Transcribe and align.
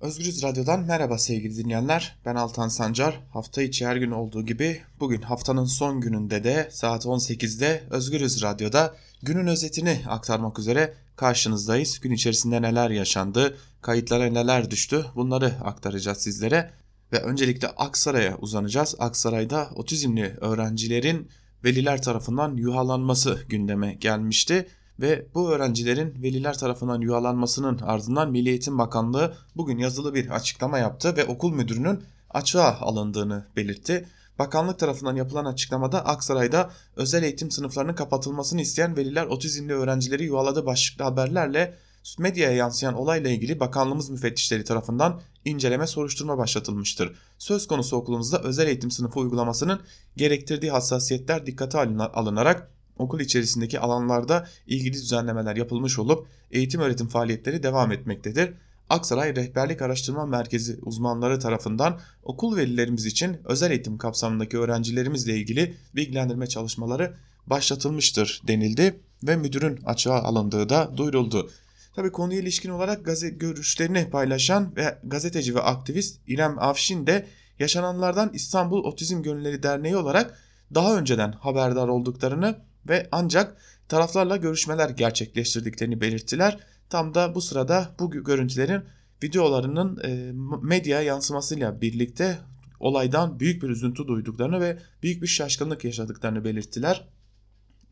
Özgürüz 0.00 0.42
Radyo'dan 0.42 0.80
merhaba 0.80 1.18
sevgili 1.18 1.56
dinleyenler. 1.56 2.16
Ben 2.24 2.34
Altan 2.34 2.68
Sancar. 2.68 3.20
Hafta 3.32 3.62
içi 3.62 3.86
her 3.86 3.96
gün 3.96 4.10
olduğu 4.10 4.46
gibi 4.46 4.80
bugün 5.00 5.22
haftanın 5.22 5.64
son 5.64 6.00
gününde 6.00 6.44
de 6.44 6.68
saat 6.72 7.04
18'de 7.04 7.82
Özgürüz 7.90 8.42
Radyo'da 8.42 8.94
günün 9.22 9.46
özetini 9.46 10.02
aktarmak 10.08 10.58
üzere 10.58 10.94
karşınızdayız. 11.16 12.00
Gün 12.00 12.10
içerisinde 12.10 12.62
neler 12.62 12.90
yaşandı, 12.90 13.56
kayıtlara 13.82 14.26
neler 14.26 14.70
düştü 14.70 15.04
bunları 15.14 15.54
aktaracağız 15.64 16.18
sizlere. 16.18 16.70
Ve 17.12 17.18
öncelikle 17.22 17.68
Aksaray'a 17.68 18.36
uzanacağız. 18.36 18.94
Aksaray'da 18.98 19.70
otizmli 19.74 20.36
öğrencilerin 20.40 21.28
veliler 21.64 22.02
tarafından 22.02 22.56
yuhalanması 22.56 23.44
gündeme 23.48 23.94
gelmişti 23.94 24.66
ve 25.00 25.26
bu 25.34 25.50
öğrencilerin 25.50 26.22
veliler 26.22 26.58
tarafından 26.58 27.00
yuvalanmasının 27.00 27.78
ardından 27.78 28.30
Milli 28.30 28.48
Eğitim 28.48 28.78
Bakanlığı 28.78 29.34
bugün 29.56 29.78
yazılı 29.78 30.14
bir 30.14 30.30
açıklama 30.30 30.78
yaptı 30.78 31.16
ve 31.16 31.24
okul 31.24 31.52
müdürünün 31.52 32.04
açığa 32.30 32.78
alındığını 32.80 33.46
belirtti. 33.56 34.08
Bakanlık 34.38 34.78
tarafından 34.78 35.16
yapılan 35.16 35.44
açıklamada 35.44 36.04
Aksaray'da 36.04 36.70
özel 36.96 37.22
eğitim 37.22 37.50
sınıflarının 37.50 37.94
kapatılmasını 37.94 38.60
isteyen 38.60 38.96
veliler 38.96 39.26
otizmli 39.26 39.72
öğrencileri 39.72 40.24
yuvaladı 40.24 40.66
başlıklı 40.66 41.04
haberlerle 41.04 41.74
medyaya 42.18 42.56
yansıyan 42.56 42.94
olayla 42.94 43.30
ilgili 43.30 43.60
bakanlığımız 43.60 44.10
müfettişleri 44.10 44.64
tarafından 44.64 45.20
inceleme 45.44 45.86
soruşturma 45.86 46.38
başlatılmıştır. 46.38 47.16
Söz 47.38 47.66
konusu 47.66 47.96
okulumuzda 47.96 48.42
özel 48.42 48.66
eğitim 48.66 48.90
sınıfı 48.90 49.20
uygulamasının 49.20 49.80
gerektirdiği 50.16 50.70
hassasiyetler 50.70 51.46
dikkate 51.46 51.78
alınarak 51.78 52.70
okul 52.98 53.20
içerisindeki 53.20 53.80
alanlarda 53.80 54.48
ilgili 54.66 54.92
düzenlemeler 54.92 55.56
yapılmış 55.56 55.98
olup 55.98 56.26
eğitim 56.50 56.80
öğretim 56.80 57.08
faaliyetleri 57.08 57.62
devam 57.62 57.92
etmektedir. 57.92 58.54
Aksaray 58.90 59.36
Rehberlik 59.36 59.82
Araştırma 59.82 60.26
Merkezi 60.26 60.78
uzmanları 60.82 61.38
tarafından 61.38 62.00
okul 62.22 62.56
velilerimiz 62.56 63.06
için 63.06 63.36
özel 63.44 63.70
eğitim 63.70 63.98
kapsamındaki 63.98 64.58
öğrencilerimizle 64.58 65.36
ilgili 65.36 65.74
bilgilendirme 65.96 66.46
çalışmaları 66.46 67.14
başlatılmıştır 67.46 68.42
denildi 68.48 69.00
ve 69.22 69.36
müdürün 69.36 69.80
açığa 69.84 70.22
alındığı 70.22 70.68
da 70.68 70.96
duyuruldu. 70.96 71.50
Tabi 71.96 72.12
konuya 72.12 72.40
ilişkin 72.40 72.70
olarak 72.70 73.04
gazete 73.04 73.36
görüşlerini 73.36 74.10
paylaşan 74.10 74.76
ve 74.76 74.98
gazeteci 75.04 75.54
ve 75.54 75.60
aktivist 75.60 76.20
İrem 76.26 76.58
Afşin 76.58 77.06
de 77.06 77.26
yaşananlardan 77.58 78.30
İstanbul 78.32 78.84
Otizm 78.84 79.22
Gönülleri 79.22 79.62
Derneği 79.62 79.96
olarak 79.96 80.38
daha 80.74 80.98
önceden 80.98 81.32
haberdar 81.32 81.88
olduklarını 81.88 82.58
ve 82.88 83.08
ancak 83.12 83.56
taraflarla 83.88 84.36
görüşmeler 84.36 84.90
gerçekleştirdiklerini 84.90 86.00
belirttiler. 86.00 86.58
Tam 86.90 87.14
da 87.14 87.34
bu 87.34 87.40
sırada 87.40 87.94
bu 87.98 88.10
görüntülerin 88.10 88.82
videolarının 89.22 90.00
e, 90.04 90.32
medya 90.62 91.02
yansımasıyla 91.02 91.80
birlikte 91.80 92.38
olaydan 92.80 93.40
büyük 93.40 93.62
bir 93.62 93.68
üzüntü 93.68 94.06
duyduklarını 94.06 94.60
ve 94.60 94.78
büyük 95.02 95.22
bir 95.22 95.26
şaşkınlık 95.26 95.84
yaşadıklarını 95.84 96.44
belirttiler. 96.44 97.08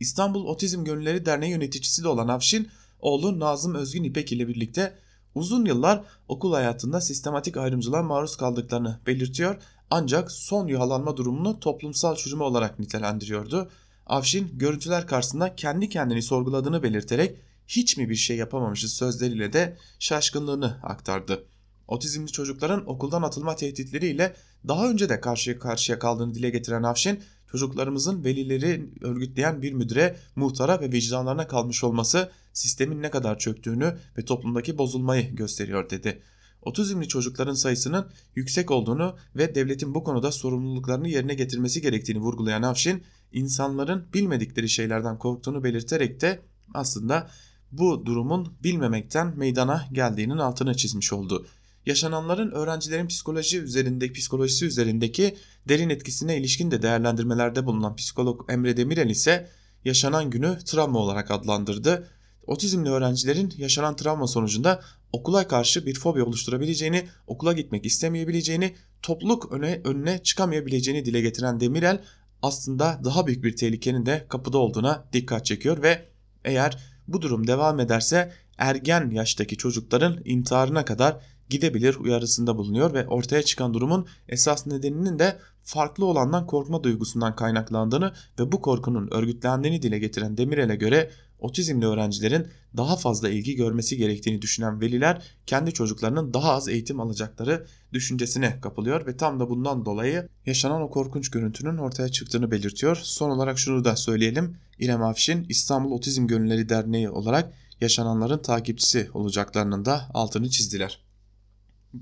İstanbul 0.00 0.46
Otizm 0.46 0.84
Gönülleri 0.84 1.26
Derneği 1.26 1.50
yöneticisi 1.50 2.04
de 2.04 2.08
olan 2.08 2.28
Afşin, 2.28 2.68
oğlu 3.00 3.40
Nazım 3.40 3.74
Özgün 3.74 4.04
İpek 4.04 4.32
ile 4.32 4.48
birlikte 4.48 4.94
uzun 5.34 5.64
yıllar 5.64 6.04
okul 6.28 6.52
hayatında 6.52 7.00
sistematik 7.00 7.56
ayrımcılığa 7.56 8.02
maruz 8.02 8.36
kaldıklarını 8.36 9.00
belirtiyor 9.06 9.56
ancak 9.90 10.32
son 10.32 10.66
yuhalanma 10.66 11.16
durumunu 11.16 11.60
toplumsal 11.60 12.16
çürüme 12.16 12.44
olarak 12.44 12.78
nitelendiriyordu. 12.78 13.70
Avşin 14.06 14.58
görüntüler 14.58 15.06
karşısında 15.06 15.56
kendi 15.56 15.88
kendini 15.88 16.22
sorguladığını 16.22 16.82
belirterek 16.82 17.36
hiç 17.66 17.96
mi 17.96 18.08
bir 18.08 18.14
şey 18.14 18.36
yapamamışız 18.36 18.92
sözleriyle 18.92 19.52
de 19.52 19.76
şaşkınlığını 19.98 20.78
aktardı. 20.82 21.44
Otizmli 21.88 22.32
çocukların 22.32 22.90
okuldan 22.90 23.22
atılma 23.22 23.56
tehditleriyle 23.56 24.36
daha 24.68 24.90
önce 24.90 25.08
de 25.08 25.20
karşıya 25.20 25.58
karşıya 25.58 25.98
kaldığını 25.98 26.34
dile 26.34 26.50
getiren 26.50 26.82
Avşin, 26.82 27.20
çocuklarımızın 27.50 28.24
velileri 28.24 28.90
örgütleyen 29.00 29.62
bir 29.62 29.72
müdüre, 29.72 30.16
muhtara 30.36 30.80
ve 30.80 30.92
vicdanlarına 30.92 31.46
kalmış 31.46 31.84
olması 31.84 32.30
sistemin 32.52 33.02
ne 33.02 33.10
kadar 33.10 33.38
çöktüğünü 33.38 33.98
ve 34.18 34.24
toplumdaki 34.24 34.78
bozulmayı 34.78 35.36
gösteriyor 35.36 35.90
dedi. 35.90 36.22
Otizmli 36.62 37.08
çocukların 37.08 37.54
sayısının 37.54 38.06
yüksek 38.34 38.70
olduğunu 38.70 39.16
ve 39.36 39.54
devletin 39.54 39.94
bu 39.94 40.04
konuda 40.04 40.32
sorumluluklarını 40.32 41.08
yerine 41.08 41.34
getirmesi 41.34 41.82
gerektiğini 41.82 42.18
vurgulayan 42.18 42.62
Avşin, 42.62 43.02
insanların 43.32 44.06
bilmedikleri 44.14 44.68
şeylerden 44.68 45.18
korktuğunu 45.18 45.64
belirterek 45.64 46.20
de 46.20 46.40
aslında 46.74 47.30
bu 47.72 48.06
durumun 48.06 48.54
bilmemekten 48.64 49.38
meydana 49.38 49.88
geldiğinin 49.92 50.38
altını 50.38 50.76
çizmiş 50.76 51.12
oldu. 51.12 51.46
Yaşananların 51.86 52.50
öğrencilerin 52.50 53.06
psikoloji 53.06 53.60
üzerindeki 53.60 54.12
psikolojisi 54.12 54.66
üzerindeki 54.66 55.36
derin 55.68 55.88
etkisine 55.88 56.36
ilişkin 56.36 56.70
de 56.70 56.82
değerlendirmelerde 56.82 57.66
bulunan 57.66 57.96
psikolog 57.96 58.50
Emre 58.50 58.76
Demirel 58.76 59.10
ise 59.10 59.50
yaşanan 59.84 60.30
günü 60.30 60.58
travma 60.64 60.98
olarak 60.98 61.30
adlandırdı. 61.30 62.08
Otizmli 62.46 62.90
öğrencilerin 62.90 63.54
yaşanan 63.56 63.96
travma 63.96 64.26
sonucunda 64.26 64.82
okula 65.12 65.48
karşı 65.48 65.86
bir 65.86 65.94
fobi 65.94 66.22
oluşturabileceğini, 66.22 67.08
okula 67.26 67.52
gitmek 67.52 67.86
istemeyebileceğini, 67.86 68.74
topluluk 69.02 69.52
öne, 69.52 69.80
önüne 69.84 70.22
çıkamayabileceğini 70.22 71.04
dile 71.04 71.20
getiren 71.20 71.60
Demirel 71.60 72.02
aslında 72.46 73.00
daha 73.04 73.26
büyük 73.26 73.44
bir 73.44 73.56
tehlikenin 73.56 74.06
de 74.06 74.26
kapıda 74.28 74.58
olduğuna 74.58 75.04
dikkat 75.12 75.46
çekiyor 75.46 75.82
ve 75.82 76.08
eğer 76.44 76.78
bu 77.08 77.22
durum 77.22 77.46
devam 77.46 77.80
ederse 77.80 78.32
ergen 78.58 79.10
yaştaki 79.10 79.56
çocukların 79.56 80.20
intiharına 80.24 80.84
kadar 80.84 81.16
gidebilir 81.48 81.96
uyarısında 81.96 82.56
bulunuyor 82.56 82.92
ve 82.94 83.06
ortaya 83.06 83.42
çıkan 83.42 83.74
durumun 83.74 84.06
esas 84.28 84.66
nedeninin 84.66 85.18
de 85.18 85.38
farklı 85.62 86.04
olandan 86.04 86.46
korkma 86.46 86.84
duygusundan 86.84 87.36
kaynaklandığını 87.36 88.12
ve 88.40 88.52
bu 88.52 88.62
korkunun 88.62 89.08
örgütlendiğini 89.10 89.82
dile 89.82 89.98
getiren 89.98 90.36
Demirel'e 90.36 90.76
göre 90.76 91.10
otizmli 91.38 91.86
öğrencilerin 91.86 92.46
daha 92.76 92.96
fazla 92.96 93.28
ilgi 93.28 93.54
görmesi 93.54 93.96
gerektiğini 93.96 94.42
düşünen 94.42 94.80
veliler 94.80 95.22
kendi 95.46 95.72
çocuklarının 95.72 96.34
daha 96.34 96.52
az 96.52 96.68
eğitim 96.68 97.00
alacakları 97.00 97.66
düşüncesine 97.92 98.60
kapılıyor 98.60 99.06
ve 99.06 99.16
tam 99.16 99.40
da 99.40 99.50
bundan 99.50 99.84
dolayı 99.84 100.28
yaşanan 100.46 100.82
o 100.82 100.90
korkunç 100.90 101.30
görüntünün 101.30 101.76
ortaya 101.76 102.08
çıktığını 102.08 102.50
belirtiyor. 102.50 102.96
Son 103.02 103.30
olarak 103.30 103.58
şunu 103.58 103.84
da 103.84 103.96
söyleyelim. 103.96 104.56
İrem 104.78 105.02
Afşin 105.02 105.46
İstanbul 105.48 105.92
Otizm 105.92 106.26
Gönülleri 106.26 106.68
Derneği 106.68 107.10
olarak 107.10 107.52
yaşananların 107.80 108.38
takipçisi 108.38 109.10
olacaklarının 109.14 109.84
da 109.84 110.10
altını 110.14 110.50
çizdiler. 110.50 111.00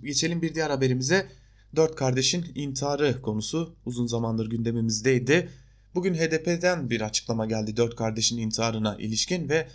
Geçelim 0.03 0.43
bir 0.43 0.55
diğer 0.55 0.71
haberimize. 0.71 1.28
Dört 1.77 1.97
kardeşin 1.97 2.47
intiharı 2.55 3.23
konusu 3.23 3.77
uzun 3.87 4.06
zamandır 4.06 4.50
gündemimizdeydi. 4.50 5.50
Bugün 5.94 6.15
HDP'den 6.15 6.91
bir 6.91 7.00
açıklama 7.00 7.47
geldi 7.47 7.77
dört 7.77 7.97
kardeşin 7.97 8.38
intiharına 8.38 8.97
ilişkin 8.97 9.49
ve 9.49 9.69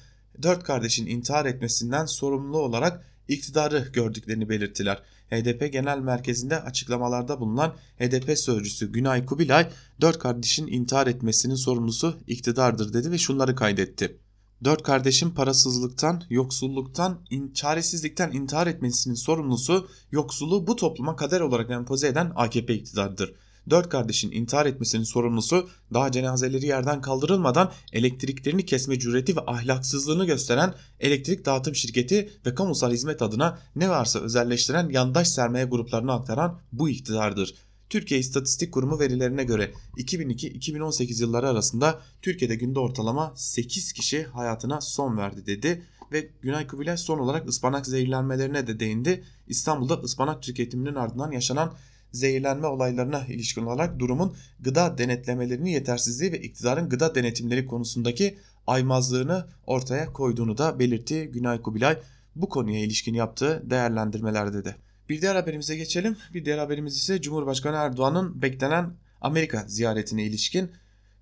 dört 0.43 0.63
kardeşin 0.63 1.07
intihar 1.07 1.45
etmesinden 1.45 2.05
sorumlu 2.05 2.57
olarak 2.57 3.05
iktidarı 3.27 3.89
gördüklerini 3.93 4.49
belirttiler. 4.49 5.03
HDP 5.29 5.73
Genel 5.73 5.99
Merkezi'nde 5.99 6.61
açıklamalarda 6.61 7.39
bulunan 7.39 7.75
HDP 7.99 8.39
sözcüsü 8.39 8.91
Günay 8.91 9.25
Kubilay, 9.25 9.69
dört 10.01 10.19
kardeşin 10.19 10.67
intihar 10.67 11.07
etmesinin 11.07 11.55
sorumlusu 11.55 12.17
iktidardır 12.27 12.93
dedi 12.93 13.11
ve 13.11 13.17
şunları 13.17 13.55
kaydetti. 13.55 14.17
Dört 14.63 14.83
kardeşin 14.83 15.29
parasızlıktan, 15.29 16.23
yoksulluktan, 16.29 17.21
in, 17.29 17.53
çaresizlikten 17.53 18.31
intihar 18.31 18.67
etmesinin 18.67 19.15
sorumlusu 19.15 19.89
yoksulu 20.11 20.67
bu 20.67 20.75
topluma 20.75 21.15
kader 21.15 21.41
olarak 21.41 21.71
empoze 21.71 22.07
eden 22.07 22.31
AKP 22.35 22.73
iktidarıdır. 22.73 23.35
Dört 23.69 23.89
kardeşin 23.89 24.31
intihar 24.31 24.65
etmesinin 24.65 25.03
sorumlusu 25.03 25.69
daha 25.93 26.11
cenazeleri 26.11 26.65
yerden 26.65 27.01
kaldırılmadan 27.01 27.71
elektriklerini 27.93 28.65
kesme 28.65 28.99
cüreti 28.99 29.35
ve 29.35 29.41
ahlaksızlığını 29.41 30.25
gösteren 30.25 30.73
elektrik 30.99 31.45
dağıtım 31.45 31.75
şirketi 31.75 32.29
ve 32.45 32.55
kamusal 32.55 32.91
hizmet 32.91 33.21
adına 33.21 33.59
ne 33.75 33.89
varsa 33.89 34.19
özelleştiren 34.19 34.89
yandaş 34.89 35.27
sermaye 35.27 35.65
gruplarını 35.65 36.13
aktaran 36.13 36.59
bu 36.71 36.89
iktidardır. 36.89 37.55
Türkiye 37.89 38.19
İstatistik 38.19 38.73
Kurumu 38.73 38.99
verilerine 38.99 39.43
göre 39.43 39.73
2002-2018 39.97 41.21
yılları 41.21 41.49
arasında 41.49 42.01
Türkiye'de 42.21 42.55
günde 42.55 42.79
ortalama 42.79 43.33
8 43.35 43.93
kişi 43.93 44.23
hayatına 44.23 44.81
son 44.81 45.17
verdi 45.17 45.45
dedi 45.45 45.83
ve 46.11 46.29
Günay 46.41 46.67
Kubilay 46.67 46.97
son 46.97 47.19
olarak 47.19 47.49
ıspanak 47.49 47.85
zehirlenmelerine 47.85 48.67
de 48.67 48.79
değindi. 48.79 49.23
İstanbul'da 49.47 49.93
ıspanak 49.93 50.43
tüketiminin 50.43 50.95
ardından 50.95 51.31
yaşanan 51.31 51.73
zehirlenme 52.11 52.67
olaylarına 52.67 53.25
ilişkin 53.25 53.65
olarak 53.65 53.99
durumun 53.99 54.35
gıda 54.59 54.97
denetlemelerinin 54.97 55.69
yetersizliği 55.69 56.31
ve 56.31 56.41
iktidarın 56.41 56.89
gıda 56.89 57.15
denetimleri 57.15 57.65
konusundaki 57.65 58.37
aymazlığını 58.67 59.45
ortaya 59.67 60.13
koyduğunu 60.13 60.57
da 60.57 60.79
belirtti 60.79 61.29
Günay 61.33 61.61
Kubilay 61.61 61.97
bu 62.35 62.49
konuya 62.49 62.79
ilişkin 62.79 63.13
yaptığı 63.13 63.63
değerlendirmelerde 63.69 64.65
de. 64.65 64.75
Bir 65.09 65.21
diğer 65.21 65.35
haberimize 65.35 65.75
geçelim. 65.75 66.17
Bir 66.33 66.45
diğer 66.45 66.57
haberimiz 66.57 66.97
ise 66.97 67.21
Cumhurbaşkanı 67.21 67.75
Erdoğan'ın 67.75 68.41
beklenen 68.41 68.93
Amerika 69.21 69.65
ziyaretine 69.67 70.23
ilişkin. 70.23 70.71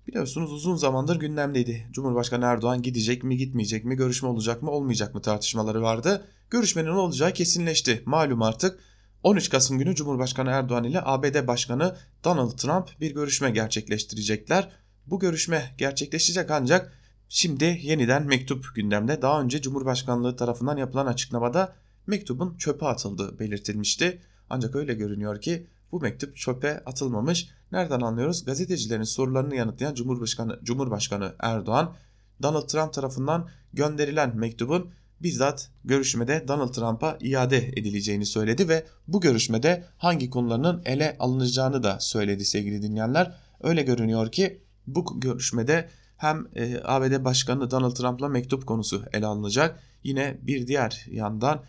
Biliyorsunuz 0.08 0.52
uzun 0.52 0.76
zamandır 0.76 1.20
gündemdeydi. 1.20 1.86
Cumhurbaşkanı 1.92 2.44
Erdoğan 2.44 2.82
gidecek 2.82 3.24
mi 3.24 3.36
gitmeyecek 3.36 3.84
mi 3.84 3.96
görüşme 3.96 4.28
olacak 4.28 4.62
mı 4.62 4.70
olmayacak 4.70 5.14
mı 5.14 5.22
tartışmaları 5.22 5.82
vardı. 5.82 6.24
Görüşmenin 6.50 6.88
olacağı 6.88 7.32
kesinleşti. 7.32 8.02
Malum 8.06 8.42
artık 8.42 8.78
13 9.22 9.50
Kasım 9.50 9.78
günü 9.78 9.94
Cumhurbaşkanı 9.94 10.50
Erdoğan 10.50 10.84
ile 10.84 11.00
ABD 11.04 11.46
Başkanı 11.46 11.96
Donald 12.24 12.50
Trump 12.50 13.00
bir 13.00 13.14
görüşme 13.14 13.50
gerçekleştirecekler. 13.50 14.68
Bu 15.06 15.18
görüşme 15.18 15.74
gerçekleşecek 15.78 16.50
ancak 16.50 16.92
şimdi 17.28 17.80
yeniden 17.82 18.26
mektup 18.26 18.74
gündemde. 18.74 19.22
Daha 19.22 19.40
önce 19.42 19.62
Cumhurbaşkanlığı 19.62 20.36
tarafından 20.36 20.76
yapılan 20.76 21.06
açıklamada 21.06 21.76
mektubun 22.06 22.56
çöpe 22.56 22.86
atıldığı 22.86 23.38
belirtilmişti. 23.38 24.22
Ancak 24.50 24.76
öyle 24.76 24.94
görünüyor 24.94 25.40
ki 25.40 25.66
bu 25.92 26.00
mektup 26.00 26.36
çöpe 26.36 26.82
atılmamış. 26.86 27.48
Nereden 27.72 28.00
anlıyoruz? 28.00 28.44
Gazetecilerin 28.44 29.02
sorularını 29.02 29.54
yanıtlayan 29.54 29.94
Cumhurbaşkanı, 29.94 30.60
Cumhurbaşkanı 30.62 31.34
Erdoğan, 31.38 31.94
Donald 32.42 32.68
Trump 32.68 32.92
tarafından 32.92 33.48
gönderilen 33.72 34.36
mektubun 34.36 34.90
bizzat 35.22 35.70
görüşmede 35.84 36.44
Donald 36.48 36.72
Trump'a 36.72 37.18
iade 37.20 37.56
edileceğini 37.56 38.26
söyledi 38.26 38.68
ve 38.68 38.84
bu 39.08 39.20
görüşmede 39.20 39.84
hangi 39.98 40.30
konularının 40.30 40.82
ele 40.84 41.16
alınacağını 41.18 41.82
da 41.82 42.00
söyledi 42.00 42.44
sevgili 42.44 42.82
dinleyenler. 42.82 43.34
Öyle 43.60 43.82
görünüyor 43.82 44.32
ki 44.32 44.62
bu 44.86 45.20
görüşmede 45.20 45.88
hem 46.16 46.46
e, 46.54 46.80
ABD 46.84 47.24
Başkanı 47.24 47.70
Donald 47.70 47.94
Trump'la 47.94 48.28
mektup 48.28 48.66
konusu 48.66 49.04
ele 49.12 49.26
alınacak. 49.26 49.80
Yine 50.04 50.38
bir 50.42 50.66
diğer 50.66 51.06
yandan 51.10 51.62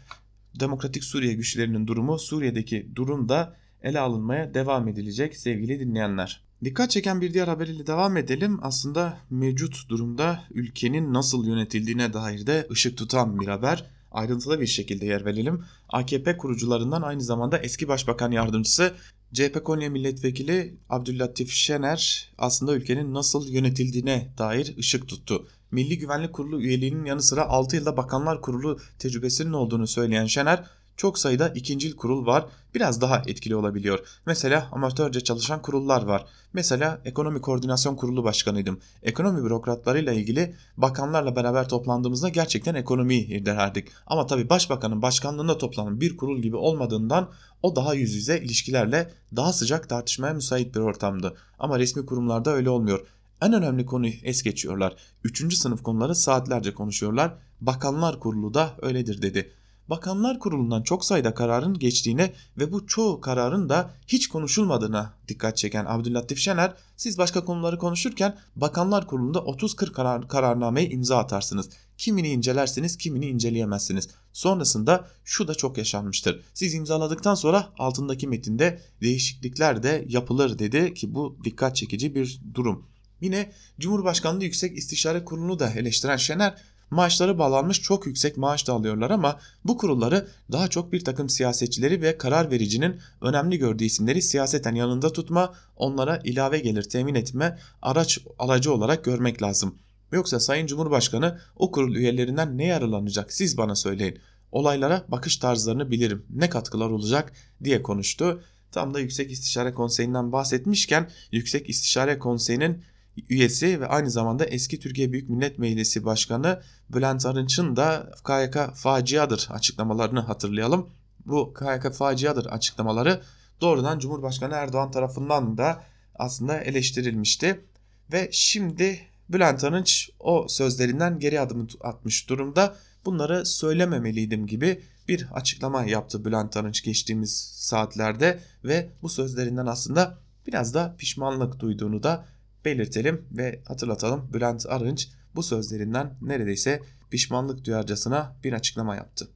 Demokratik 0.59 1.03
Suriye 1.03 1.33
güçlerinin 1.33 1.87
durumu, 1.87 2.19
Suriye'deki 2.19 2.91
durum 2.95 3.29
da 3.29 3.55
ele 3.83 3.99
alınmaya 3.99 4.53
devam 4.53 4.87
edilecek 4.87 5.37
sevgili 5.37 5.79
dinleyenler. 5.79 6.48
Dikkat 6.63 6.91
çeken 6.91 7.21
bir 7.21 7.33
diğer 7.33 7.47
haberiyle 7.47 7.87
devam 7.87 8.17
edelim. 8.17 8.59
Aslında 8.61 9.17
mevcut 9.29 9.89
durumda 9.89 10.43
ülkenin 10.51 11.13
nasıl 11.13 11.47
yönetildiğine 11.47 12.13
dair 12.13 12.47
de 12.47 12.67
ışık 12.71 12.97
tutan 12.97 13.39
bir 13.39 13.47
haber. 13.47 13.85
Ayrıntılı 14.11 14.61
bir 14.61 14.67
şekilde 14.67 15.05
yer 15.05 15.25
verelim. 15.25 15.63
AKP 15.89 16.37
kurucularından 16.37 17.01
aynı 17.01 17.21
zamanda 17.21 17.57
eski 17.57 17.87
başbakan 17.87 18.31
yardımcısı 18.31 18.93
CHP 19.33 19.63
Konya 19.63 19.89
Milletvekili 19.89 20.77
Abdüllatif 20.89 21.51
Şener 21.51 22.31
aslında 22.37 22.75
ülkenin 22.75 23.13
nasıl 23.13 23.47
yönetildiğine 23.47 24.33
dair 24.37 24.77
ışık 24.77 25.07
tuttu. 25.07 25.47
Milli 25.71 25.97
Güvenlik 25.97 26.33
Kurulu 26.33 26.61
üyeliğinin 26.61 27.05
yanı 27.05 27.21
sıra 27.21 27.45
6 27.45 27.75
yılda 27.75 27.97
Bakanlar 27.97 28.41
Kurulu 28.41 28.79
tecrübesinin 28.99 29.53
olduğunu 29.53 29.87
söyleyen 29.87 30.25
Şener, 30.25 30.65
çok 30.99 31.19
sayıda 31.19 31.49
ikincil 31.49 31.95
kurul 31.95 32.25
var. 32.25 32.45
Biraz 32.75 33.01
daha 33.01 33.23
etkili 33.27 33.55
olabiliyor. 33.55 33.99
Mesela 34.25 34.69
amatörce 34.71 35.21
çalışan 35.21 35.61
kurullar 35.61 36.03
var. 36.03 36.25
Mesela 36.53 37.01
Ekonomi 37.05 37.41
Koordinasyon 37.41 37.95
Kurulu 37.95 38.23
Başkanıydım. 38.23 38.79
Ekonomi 39.03 39.43
bürokratlarıyla 39.43 40.13
ilgili 40.13 40.55
bakanlarla 40.77 41.35
beraber 41.35 41.69
toplandığımızda 41.69 42.29
gerçekten 42.29 42.75
ekonomiyi 42.75 43.27
irdelerdik. 43.27 43.87
Ama 44.07 44.25
tabi 44.25 44.49
başbakanın 44.49 45.01
başkanlığında 45.01 45.57
toplanan 45.57 46.01
bir 46.01 46.17
kurul 46.17 46.41
gibi 46.41 46.55
olmadığından 46.55 47.29
o 47.63 47.75
daha 47.75 47.93
yüz 47.93 48.13
yüze 48.13 48.39
ilişkilerle 48.39 49.11
daha 49.35 49.53
sıcak 49.53 49.89
tartışmaya 49.89 50.33
müsait 50.33 50.75
bir 50.75 50.79
ortamdı. 50.79 51.37
Ama 51.59 51.79
resmi 51.79 52.05
kurumlarda 52.05 52.53
öyle 52.53 52.69
olmuyor. 52.69 53.07
En 53.41 53.53
önemli 53.53 53.85
konuyu 53.85 54.13
es 54.23 54.43
geçiyorlar. 54.43 54.95
Üçüncü 55.23 55.55
sınıf 55.55 55.83
konuları 55.83 56.15
saatlerce 56.15 56.73
konuşuyorlar. 56.73 57.33
Bakanlar 57.61 58.19
Kurulu 58.19 58.53
da 58.53 58.73
öyledir 58.81 59.21
dedi. 59.21 59.53
Bakanlar 59.89 60.39
Kurulu'ndan 60.39 60.83
çok 60.83 61.05
sayıda 61.05 61.33
kararın 61.33 61.79
geçtiğine 61.79 62.33
ve 62.57 62.71
bu 62.71 62.87
çoğu 62.87 63.21
kararın 63.21 63.69
da 63.69 63.91
hiç 64.07 64.27
konuşulmadığına 64.27 65.13
dikkat 65.27 65.57
çeken 65.57 65.85
Abdüllatif 65.85 66.37
Şener, 66.37 66.73
siz 66.97 67.17
başka 67.17 67.45
konuları 67.45 67.77
konuşurken 67.77 68.37
Bakanlar 68.55 69.07
Kurulu'nda 69.07 69.39
30-40 69.39 69.91
karar, 69.91 70.27
kararnameye 70.27 70.89
imza 70.89 71.17
atarsınız. 71.17 71.69
Kimini 71.97 72.27
incelersiniz, 72.29 72.97
kimini 72.97 73.27
inceleyemezsiniz. 73.27 74.09
Sonrasında 74.33 75.07
şu 75.23 75.47
da 75.47 75.55
çok 75.55 75.77
yaşanmıştır. 75.77 76.43
Siz 76.53 76.73
imzaladıktan 76.73 77.35
sonra 77.35 77.69
altındaki 77.77 78.27
metinde 78.27 78.81
değişiklikler 79.01 79.83
de 79.83 80.05
yapılır 80.07 80.59
dedi 80.59 80.93
ki 80.93 81.13
bu 81.15 81.37
dikkat 81.43 81.75
çekici 81.75 82.15
bir 82.15 82.41
durum. 82.53 82.85
Yine 83.21 83.51
Cumhurbaşkanlığı 83.79 84.43
Yüksek 84.43 84.77
İstişare 84.77 85.25
Kurulu'nu 85.25 85.59
da 85.59 85.69
eleştiren 85.69 86.17
Şener 86.17 86.55
maaşları 86.91 87.39
bağlanmış 87.39 87.81
çok 87.81 88.05
yüksek 88.05 88.37
maaş 88.37 88.67
da 88.67 88.73
alıyorlar 88.73 89.09
ama 89.09 89.39
bu 89.65 89.77
kurulları 89.77 90.27
daha 90.51 90.67
çok 90.67 90.93
bir 90.93 91.03
takım 91.03 91.29
siyasetçileri 91.29 92.01
ve 92.01 92.17
karar 92.17 92.51
vericinin 92.51 92.99
önemli 93.21 93.57
gördüğü 93.57 93.83
isimleri 93.83 94.21
siyaseten 94.21 94.75
yanında 94.75 95.11
tutma, 95.11 95.53
onlara 95.75 96.21
ilave 96.23 96.59
gelir 96.59 96.83
temin 96.83 97.15
etme 97.15 97.59
araç 97.81 98.19
aracı 98.39 98.73
olarak 98.73 99.03
görmek 99.03 99.41
lazım. 99.41 99.75
Yoksa 100.11 100.39
Sayın 100.39 100.67
Cumhurbaşkanı 100.67 101.39
o 101.55 101.71
kurul 101.71 101.95
üyelerinden 101.95 102.57
ne 102.57 102.65
yararlanacak 102.65 103.33
siz 103.33 103.57
bana 103.57 103.75
söyleyin. 103.75 104.19
Olaylara 104.51 105.05
bakış 105.07 105.37
tarzlarını 105.37 105.91
bilirim. 105.91 106.25
Ne 106.29 106.49
katkılar 106.49 106.89
olacak 106.89 107.33
diye 107.63 107.81
konuştu. 107.83 108.43
Tam 108.71 108.93
da 108.93 108.99
Yüksek 108.99 109.31
İstişare 109.31 109.73
Konseyi'nden 109.73 110.31
bahsetmişken 110.31 111.09
Yüksek 111.31 111.69
İstişare 111.69 112.19
Konseyi'nin 112.19 112.83
üyesi 113.29 113.81
ve 113.81 113.87
aynı 113.87 114.11
zamanda 114.11 114.45
eski 114.45 114.79
Türkiye 114.79 115.11
Büyük 115.11 115.29
Millet 115.29 115.59
Meclisi 115.59 116.05
Başkanı 116.05 116.61
Bülent 116.89 117.25
Arınç'ın 117.25 117.75
da 117.75 118.11
KYK 118.27 118.75
faciadır 118.75 119.47
açıklamalarını 119.51 120.19
hatırlayalım. 120.19 120.89
Bu 121.25 121.53
KYK 121.53 121.93
faciadır 121.93 122.45
açıklamaları 122.45 123.21
doğrudan 123.61 123.99
Cumhurbaşkanı 123.99 124.53
Erdoğan 124.53 124.91
tarafından 124.91 125.57
da 125.57 125.83
aslında 126.15 126.57
eleştirilmişti. 126.57 127.65
Ve 128.11 128.29
şimdi 128.31 128.99
Bülent 129.29 129.63
Arınç 129.63 130.09
o 130.19 130.47
sözlerinden 130.47 131.19
geri 131.19 131.39
adım 131.39 131.67
atmış 131.81 132.29
durumda. 132.29 132.75
Bunları 133.05 133.45
söylememeliydim 133.45 134.47
gibi 134.47 134.81
bir 135.07 135.27
açıklama 135.33 135.83
yaptı 135.83 136.25
Bülent 136.25 136.57
Arınç 136.57 136.83
geçtiğimiz 136.83 137.53
saatlerde 137.55 138.39
ve 138.63 138.89
bu 139.01 139.09
sözlerinden 139.09 139.65
aslında 139.65 140.17
biraz 140.47 140.73
da 140.73 140.95
pişmanlık 140.97 141.59
duyduğunu 141.59 142.03
da 142.03 142.25
belirtelim 142.65 143.25
ve 143.31 143.61
hatırlatalım 143.67 144.33
Bülent 144.33 144.65
Arınç 144.69 145.09
bu 145.35 145.43
sözlerinden 145.43 146.17
neredeyse 146.21 146.81
pişmanlık 147.11 147.65
duyarcasına 147.65 148.35
bir 148.43 148.53
açıklama 148.53 148.95
yaptı. 148.95 149.27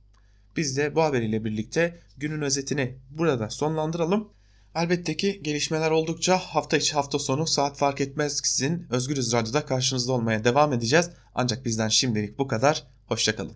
Biz 0.58 0.78
de 0.78 0.96
bu 0.96 1.04
haberiyle 1.04 1.46
birlikte 1.46 2.00
günün 2.18 2.42
özetini 2.42 2.98
burada 3.10 3.50
sonlandıralım. 3.50 4.30
Elbette 4.76 5.18
ki 5.18 5.42
gelişmeler 5.44 5.92
oldukça 5.92 6.38
hafta 6.38 6.78
içi 6.78 6.94
hafta 6.94 7.20
sonu 7.20 7.48
saat 7.48 7.78
fark 7.78 8.02
etmez 8.02 8.42
sizin 8.44 8.88
Özgürüz 8.90 9.34
Radyo'da 9.34 9.66
karşınızda 9.66 10.14
olmaya 10.14 10.44
devam 10.44 10.74
edeceğiz. 10.74 11.10
Ancak 11.36 11.66
bizden 11.66 11.88
şimdilik 11.88 12.40
bu 12.40 12.48
kadar. 12.48 12.88
Hoşçakalın. 13.06 13.54